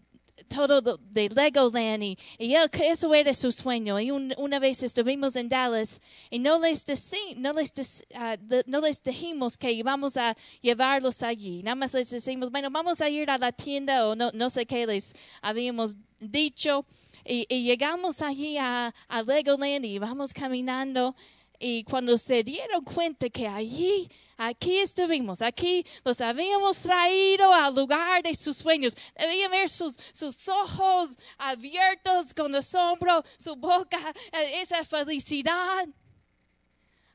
todo 0.54 0.98
de 0.98 1.30
Legoland 1.30 2.04
y, 2.04 2.18
y 2.38 2.56
él, 2.56 2.70
eso 2.84 3.14
era 3.14 3.34
su 3.34 3.52
sueño. 3.52 4.00
Y 4.00 4.12
un, 4.12 4.34
una 4.38 4.60
vez 4.60 4.84
estuvimos 4.84 5.36
en 5.36 5.50
Dallas 5.50 6.00
y 6.30 6.40
no 6.40 6.60
les, 6.60 6.86
decí, 6.86 7.36
no, 7.38 7.54
les 7.54 7.74
de, 7.74 8.64
no 8.68 8.82
les 8.82 9.02
dijimos 9.02 9.58
que 9.58 9.72
íbamos 9.72 10.18
a 10.18 10.36
llevarlos 10.62 11.24
allí. 11.24 11.64
Nada 11.64 11.76
más 11.76 11.94
les 11.94 12.10
decimos, 12.10 12.52
bueno, 12.52 12.70
vamos 12.70 13.02
a 13.02 13.10
ir 13.10 13.30
a 13.30 13.38
la 13.38 13.52
tienda 13.52 14.08
o 14.08 14.16
no, 14.16 14.32
no 14.34 14.50
sé 14.50 14.66
qué 14.66 14.86
les 14.86 15.14
habíamos 15.42 15.96
dicho. 16.20 16.86
Y, 17.24 17.46
y 17.50 17.64
llegamos 17.64 18.22
allí 18.22 18.58
a, 18.58 18.94
a 19.08 19.24
Legoland 19.24 19.86
y 19.86 20.00
vamos 20.00 20.34
caminando. 20.34 21.16
Y 21.64 21.84
cuando 21.84 22.18
se 22.18 22.44
dieron 22.44 22.84
cuenta 22.84 23.30
que 23.30 23.48
allí, 23.48 24.10
aquí 24.36 24.80
estuvimos, 24.80 25.44
aquí 25.44 25.86
los 26.04 26.20
habíamos 26.20 26.80
traído 26.80 27.54
al 27.54 27.76
lugar 27.76 28.24
de 28.24 28.34
sus 28.34 28.58
sueños, 28.58 28.98
debían 29.16 29.52
ver 29.52 29.70
sus, 29.70 29.96
sus 30.12 30.50
ojos 30.50 31.20
abiertos 31.38 32.34
con 32.34 32.56
asombro, 32.56 33.24
su 33.38 33.56
boca, 33.56 34.00
eh, 34.32 34.62
esa 34.62 34.84
felicidad. 34.84 35.88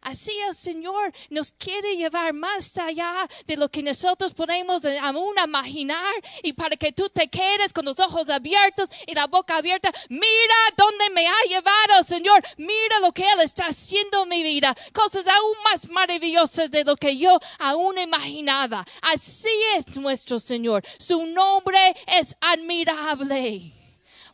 Así 0.07 0.31
el 0.49 0.55
Señor 0.55 1.13
nos 1.31 1.51
quiere 1.51 1.97
llevar 1.97 2.33
más 2.33 2.79
allá 2.79 3.29
de 3.45 3.57
lo 3.57 3.69
que 3.69 3.83
nosotros 3.83 4.35
podemos 4.35 4.85
aún 4.85 5.35
imaginar 5.45 6.15
y 6.45 6.53
para 6.53 6.77
que 6.77 6.93
tú 6.93 7.09
te 7.09 7.27
quedes 7.27 7.73
con 7.73 7.85
los 7.85 7.99
ojos 7.99 8.31
abiertos 8.31 8.89
y 9.05 9.15
la 9.15 9.27
boca 9.27 9.57
abierta. 9.57 9.91
Mira 10.09 10.55
dónde 10.77 11.11
me 11.11 11.27
ha 11.27 11.43
llevado, 11.49 12.05
Señor. 12.05 12.41
Mira 12.57 13.01
lo 13.01 13.11
que 13.11 13.25
Él 13.25 13.41
está 13.41 13.67
haciendo 13.67 14.23
en 14.23 14.29
mi 14.29 14.45
vida. 14.45 14.73
Cosas 14.93 15.27
aún 15.27 15.57
más 15.65 15.89
maravillosas 15.89 16.71
de 16.71 16.85
lo 16.85 16.95
que 16.95 17.17
yo 17.17 17.37
aún 17.59 17.99
imaginaba. 17.99 18.85
Así 19.03 19.51
es 19.77 19.97
nuestro 19.97 20.39
Señor. 20.39 20.85
Su 20.99 21.27
nombre 21.27 21.97
es 22.07 22.37
admirable. 22.41 23.73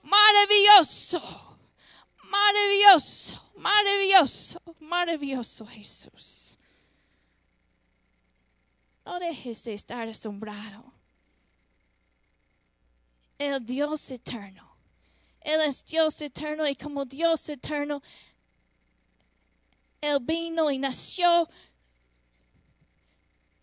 Maravilloso. 0.03 1.52
Maravilloso 2.33 3.43
Maravilloso, 3.63 4.61
maravilloso 4.81 5.67
Jesús. 5.67 6.59
No 9.05 9.19
dejes 9.21 9.63
de 9.63 9.75
estar 9.75 10.09
asombrado. 10.09 10.93
El 13.39 13.65
Dios 13.65 14.11
eterno. 14.11 14.69
Él 15.41 15.61
es 15.61 15.85
Dios 15.85 16.21
eterno 16.23 16.67
y 16.69 16.75
como 16.75 17.05
Dios 17.05 17.49
eterno, 17.49 18.03
Él 20.01 20.19
vino 20.21 20.71
y 20.71 20.79
nació. 20.79 21.49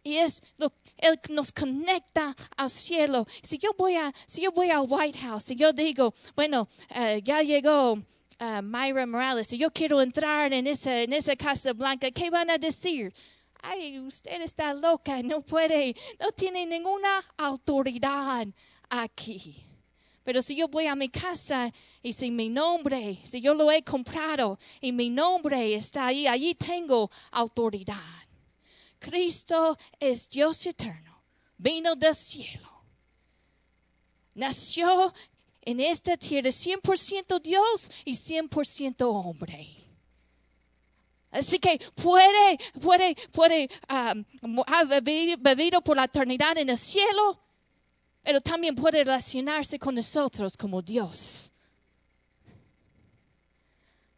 Y 0.01 0.15
es 0.15 0.41
lo 0.57 0.71
Él 0.95 1.19
nos 1.29 1.51
conecta 1.51 2.35
al 2.55 2.69
cielo. 2.69 3.25
Si 3.43 3.57
yo 3.57 3.71
voy 3.77 3.95
a, 3.95 4.13
si 4.27 4.41
yo 4.41 4.51
voy 4.51 4.69
al 4.69 4.85
White 4.89 5.19
House, 5.19 5.43
si 5.43 5.55
yo 5.57 5.73
digo, 5.73 6.13
bueno, 6.35 6.69
uh, 6.89 7.17
ya 7.21 7.41
llegó 7.41 8.01
uh, 8.39 8.61
Myra 8.61 9.05
Morales, 9.05 9.47
si 9.47 9.57
yo 9.57 9.71
quiero 9.71 10.01
entrar 10.01 10.53
en 10.53 10.67
esa, 10.67 11.01
en 11.01 11.13
esa 11.13 11.35
Casa 11.35 11.73
Blanca, 11.73 12.11
¿qué 12.11 12.29
van 12.29 12.49
a 12.49 12.57
decir? 12.57 13.13
Ay, 13.61 13.99
usted 13.99 14.41
está 14.41 14.73
loca, 14.73 15.21
no 15.21 15.41
puede, 15.41 15.95
no 16.19 16.31
tiene 16.31 16.65
ninguna 16.65 17.21
autoridad 17.37 18.47
aquí. 18.89 19.65
Pero 20.23 20.41
si 20.41 20.55
yo 20.55 20.67
voy 20.67 20.85
a 20.85 20.95
mi 20.95 21.09
casa 21.09 21.71
y 22.01 22.13
si 22.13 22.29
mi 22.31 22.49
nombre, 22.49 23.19
si 23.23 23.41
yo 23.41 23.53
lo 23.53 23.71
he 23.71 23.83
comprado 23.83 24.59
y 24.79 24.91
mi 24.91 25.09
nombre 25.09 25.73
está 25.73 26.07
ahí, 26.07 26.27
allí 26.27 26.55
tengo 26.55 27.09
autoridad. 27.31 27.95
Cristo 28.99 29.77
es 29.99 30.29
Dios 30.29 30.65
eterno, 30.65 31.23
vino 31.57 31.95
del 31.95 32.13
cielo, 32.15 32.69
nació 34.35 35.13
en 35.69 35.79
esta 35.79 36.17
tierra 36.17 36.49
100% 36.49 37.39
Dios 37.41 37.91
y 38.03 38.13
100% 38.13 39.03
hombre. 39.03 39.67
Así 41.31 41.59
que 41.59 41.79
puede, 41.93 42.57
puede, 42.81 43.15
puede 43.31 43.69
haber 44.65 45.37
bebido 45.37 45.81
por 45.81 45.95
la 45.95 46.05
eternidad 46.05 46.57
en 46.57 46.69
el 46.69 46.77
cielo, 46.77 47.39
pero 48.23 48.41
también 48.41 48.75
puede 48.75 49.03
relacionarse 49.03 49.77
con 49.77 49.93
nosotros 49.93 50.57
como 50.57 50.81
Dios. 50.81 51.51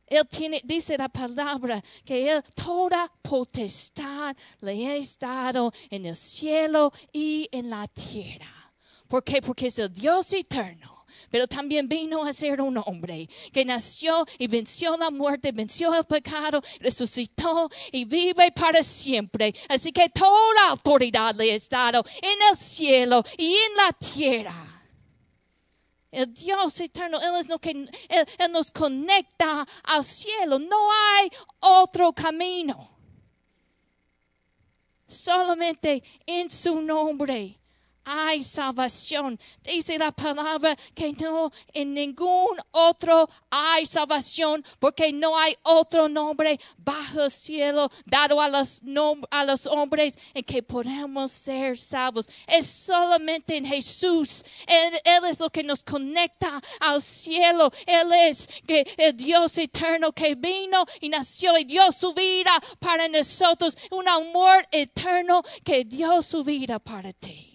Él 0.07 0.25
tiene, 0.27 0.61
dice 0.63 0.97
la 0.97 1.09
palabra, 1.09 1.83
que 2.05 2.31
Él 2.31 2.43
toda 2.55 3.11
potestad 3.21 4.35
le 4.61 4.87
ha 4.87 4.95
estado 4.95 5.71
en 5.89 6.05
el 6.05 6.15
cielo 6.15 6.93
y 7.11 7.49
en 7.51 7.69
la 7.69 7.87
tierra. 7.87 8.73
¿Por 9.09 9.21
qué? 9.21 9.41
Porque 9.41 9.67
es 9.67 9.79
el 9.79 9.91
Dios 9.91 10.33
eterno 10.33 11.00
pero 11.29 11.47
también 11.47 11.87
vino 11.87 12.23
a 12.23 12.33
ser 12.33 12.61
un 12.61 12.77
hombre 12.77 13.29
que 13.51 13.65
nació 13.65 14.25
y 14.37 14.47
venció 14.47 14.97
la 14.97 15.09
muerte, 15.09 15.51
venció 15.51 15.93
el 15.93 16.05
pecado, 16.05 16.61
resucitó 16.79 17.69
y 17.91 18.05
vive 18.05 18.51
para 18.51 18.83
siempre. 18.83 19.53
Así 19.69 19.91
que 19.91 20.09
toda 20.09 20.69
autoridad 20.69 21.35
le 21.35 21.53
ha 21.53 21.59
dado 21.69 22.03
en 22.21 22.37
el 22.49 22.57
cielo 22.57 23.23
y 23.37 23.53
en 23.53 23.75
la 23.75 23.91
tierra. 23.93 24.71
El 26.11 26.33
Dios 26.33 26.77
eterno, 26.81 27.19
Él, 27.21 27.35
es 27.39 27.47
lo 27.47 27.57
que, 27.57 27.71
él 27.71 28.51
nos 28.51 28.69
conecta 28.69 29.65
al 29.83 30.03
cielo. 30.03 30.59
No 30.59 30.89
hay 30.91 31.31
otro 31.59 32.11
camino. 32.11 32.89
Solamente 35.07 36.03
en 36.25 36.49
su 36.49 36.81
nombre 36.81 37.60
hay 38.03 38.43
salvación. 38.43 39.39
Dice 39.63 39.97
la 39.97 40.11
palabra 40.11 40.75
que 40.95 41.13
no 41.13 41.51
en 41.73 41.93
ningún 41.93 42.57
otro 42.71 43.27
hay 43.49 43.85
salvación 43.85 44.63
porque 44.79 45.11
no 45.13 45.37
hay 45.37 45.55
otro 45.63 46.09
nombre 46.09 46.59
bajo 46.77 47.23
el 47.23 47.31
cielo 47.31 47.89
dado 48.05 48.41
a 48.41 48.49
los, 48.49 49.67
hombres 49.67 50.17
en 50.33 50.43
que 50.43 50.63
podemos 50.63 51.31
ser 51.31 51.77
salvos. 51.77 52.27
Es 52.47 52.67
solamente 52.67 53.57
en 53.57 53.65
Jesús. 53.65 54.43
Él, 54.65 54.93
él, 55.03 55.25
es 55.29 55.39
lo 55.39 55.49
que 55.49 55.63
nos 55.63 55.83
conecta 55.83 56.61
al 56.79 57.01
cielo. 57.01 57.71
Él 57.85 58.11
es 58.13 58.47
que 58.65 58.85
el 58.97 59.15
Dios 59.15 59.57
eterno 59.57 60.11
que 60.11 60.35
vino 60.35 60.85
y 60.99 61.09
nació 61.09 61.57
y 61.57 61.65
dio 61.65 61.91
su 61.91 62.13
vida 62.13 62.51
para 62.79 63.07
nosotros. 63.07 63.77
Un 63.91 64.07
amor 64.07 64.65
eterno 64.71 65.43
que 65.63 65.83
dio 65.85 66.21
su 66.21 66.43
vida 66.43 66.79
para 66.79 67.13
ti 67.13 67.50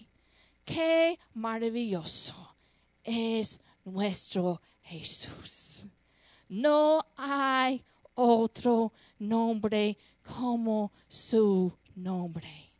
qué 0.67 1.17
maravilloso 1.33 2.35
es 3.03 3.61
nuestro 3.85 4.61
Jesús. 4.81 5.85
No 6.49 7.01
hay 7.15 7.83
otro 8.13 8.91
nombre 9.17 9.97
como 10.21 10.91
su 11.07 11.73
nombre. 11.95 12.73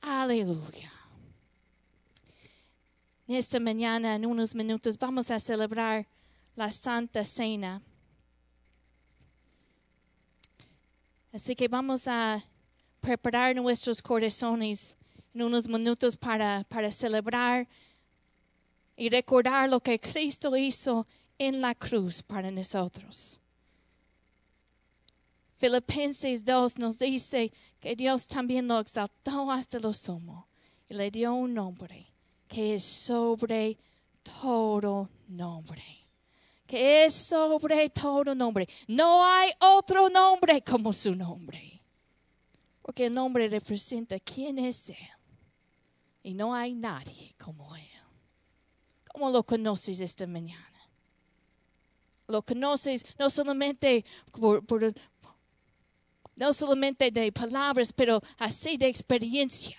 Aleluya. 0.00 0.92
Esta 3.26 3.58
mañana, 3.58 4.14
en 4.14 4.24
unos 4.24 4.54
minutos, 4.54 4.96
vamos 4.96 5.32
a 5.32 5.40
celebrar 5.40 6.06
la 6.54 6.70
Santa 6.70 7.24
Cena. 7.24 7.82
Así 11.32 11.56
que 11.56 11.66
vamos 11.66 12.06
a 12.06 12.44
preparar 13.00 13.56
nuestros 13.56 14.00
corazones 14.00 14.96
en 15.36 15.42
unos 15.42 15.68
minutos 15.68 16.16
para, 16.16 16.64
para 16.64 16.90
celebrar 16.90 17.68
y 18.96 19.10
recordar 19.10 19.68
lo 19.68 19.80
que 19.80 20.00
Cristo 20.00 20.56
hizo 20.56 21.06
en 21.38 21.60
la 21.60 21.74
cruz 21.74 22.22
para 22.22 22.50
nosotros. 22.50 23.42
Filipenses 25.58 26.42
2 26.42 26.78
nos 26.78 26.98
dice 26.98 27.52
que 27.80 27.94
Dios 27.94 28.26
también 28.26 28.66
lo 28.66 28.80
exaltó 28.80 29.50
hasta 29.50 29.78
lo 29.78 29.92
sumo 29.92 30.48
y 30.88 30.94
le 30.94 31.10
dio 31.10 31.34
un 31.34 31.52
nombre 31.52 32.06
que 32.48 32.76
es 32.76 32.84
sobre 32.84 33.76
todo 34.22 35.10
nombre. 35.28 35.84
Que 36.66 37.04
es 37.04 37.14
sobre 37.14 37.90
todo 37.90 38.34
nombre. 38.34 38.66
No 38.88 39.22
hay 39.24 39.50
otro 39.60 40.08
nombre 40.08 40.62
como 40.62 40.94
su 40.94 41.14
nombre. 41.14 41.82
Porque 42.80 43.06
el 43.06 43.12
nombre 43.12 43.48
representa 43.48 44.18
quién 44.18 44.58
es 44.58 44.88
Él. 44.88 45.15
Y 46.26 46.34
no 46.34 46.56
hay 46.56 46.74
nadie 46.74 47.36
como 47.38 47.76
Él. 47.76 47.88
¿Cómo 49.12 49.30
lo 49.30 49.44
conoces 49.44 50.00
esta 50.00 50.26
mañana? 50.26 50.90
Lo 52.26 52.42
conoces 52.42 53.06
no 53.16 53.30
solamente 53.30 54.04
por, 54.32 54.92
no 56.34 56.52
solamente 56.52 57.12
de 57.12 57.30
palabras, 57.30 57.92
pero 57.92 58.20
así 58.38 58.76
de 58.76 58.88
experiencia, 58.88 59.78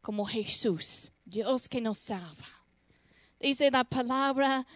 como 0.00 0.24
Jesús, 0.26 1.12
Dios 1.24 1.68
que 1.68 1.80
nos 1.80 1.98
salva. 1.98 2.48
Dice 3.38 3.70
la 3.70 3.84
palabra 3.84 4.66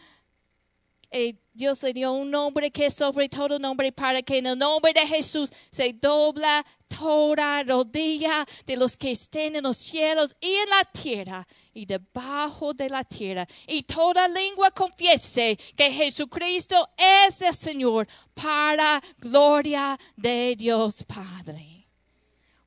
eh, 1.10 1.36
Dios 1.54 1.82
le 1.82 1.94
dio 1.94 2.12
un 2.12 2.30
nombre 2.30 2.70
que 2.70 2.86
es 2.86 2.94
sobre 2.94 3.28
todo 3.28 3.58
nombre 3.58 3.90
para 3.92 4.22
que 4.22 4.38
en 4.38 4.46
el 4.46 4.58
nombre 4.58 4.92
de 4.92 5.06
Jesús 5.06 5.52
se 5.70 5.92
dobla 5.94 6.64
toda 6.86 7.62
rodilla 7.62 8.46
de 8.66 8.76
los 8.76 8.96
que 8.96 9.12
estén 9.12 9.56
en 9.56 9.64
los 9.64 9.76
cielos 9.78 10.36
y 10.40 10.54
en 10.54 10.68
la 10.68 10.84
tierra 10.84 11.48
y 11.72 11.86
debajo 11.86 12.74
de 12.74 12.90
la 12.90 13.04
tierra. 13.04 13.46
Y 13.66 13.82
toda 13.84 14.28
lengua 14.28 14.70
confiese 14.70 15.58
que 15.74 15.90
Jesucristo 15.90 16.76
es 16.96 17.40
el 17.40 17.54
Señor 17.54 18.06
para 18.34 19.02
gloria 19.18 19.98
de 20.14 20.54
Dios 20.56 21.04
Padre. 21.04 21.86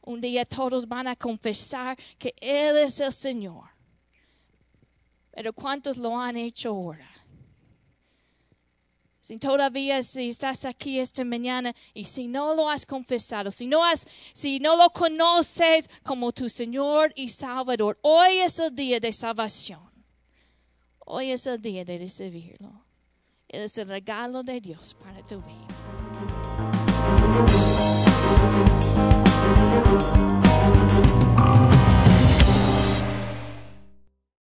Un 0.02 0.20
día 0.20 0.46
todos 0.46 0.88
van 0.88 1.08
a 1.08 1.16
confesar 1.16 1.96
que 2.18 2.34
Él 2.42 2.78
es 2.78 3.00
el 3.00 3.14
Señor. 3.14 3.70
Pero 5.32 5.54
¿cuántos 5.54 5.98
lo 5.98 6.20
han 6.20 6.36
hecho 6.38 6.70
ahora? 6.70 7.21
Si 9.22 9.38
todavía 9.38 10.02
si 10.02 10.30
estás 10.30 10.66
aquí 10.66 11.00
esta 11.00 11.24
mañana 11.24 11.76
y 11.94 12.06
si 12.06 12.28
no 12.28 12.56
lo 12.56 12.68
has 12.68 12.88
confesado, 12.88 13.52
si 13.52 13.68
no 13.68 13.82
si 14.34 14.60
no 14.60 14.76
lo 14.76 14.90
conoces 14.90 15.88
como 16.02 16.32
tu 16.32 16.50
Señor 16.50 17.14
y 17.16 17.30
Salvador, 17.30 18.00
hoy 18.02 18.40
es 18.40 18.58
el 18.58 18.74
día 18.74 19.00
de 19.00 19.14
salvación. 19.14 19.92
Hoy 21.06 21.30
es 21.32 21.46
el 21.46 21.62
día 21.62 21.86
de 21.86 22.00
recibirlo. 22.00 22.84
Es 23.48 23.78
el 23.78 23.90
regalo 23.90 24.42
de 24.42 24.60
Dios 24.60 24.96
para 24.96 25.24
tu 25.24 25.40
vida. 25.42 25.68